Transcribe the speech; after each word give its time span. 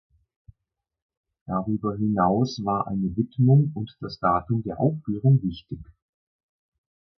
Darüber 1.45 1.95
hinaus 1.95 2.59
war 2.65 2.87
eine 2.87 3.15
Widmung 3.15 3.71
und 3.75 3.95
das 3.99 4.17
Datum 4.17 4.63
der 4.63 4.79
Aufführung 4.79 5.39
wichtig. 5.43 5.79